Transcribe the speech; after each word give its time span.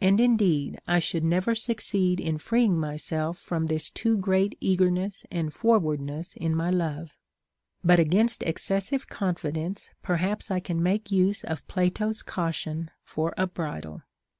And 0.00 0.20
indeed 0.20 0.80
I 0.88 0.98
should 0.98 1.22
never 1.22 1.54
succeed 1.54 2.18
in 2.18 2.38
freeing 2.38 2.80
myself 2.80 3.38
from 3.38 3.66
this 3.68 3.90
too 3.90 4.16
great 4.18 4.58
eagerness 4.60 5.24
and 5.30 5.54
forwardness 5.54 6.34
in 6.34 6.56
my 6.56 6.68
love; 6.68 7.16
but 7.84 8.00
against 8.00 8.42
excessive 8.42 9.08
confi 9.08 9.52
dence 9.52 9.90
perhaps 10.02 10.50
I 10.50 10.58
can 10.58 10.82
make 10.82 11.12
use 11.12 11.44
of 11.44 11.64
Plato's 11.68 12.24
caution 12.24 12.90
for 13.04 13.34
a 13.38 13.46
bridle. 13.46 14.02